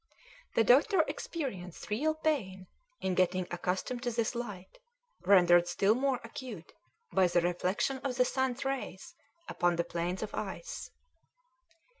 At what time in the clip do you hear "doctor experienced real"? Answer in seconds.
0.63-2.15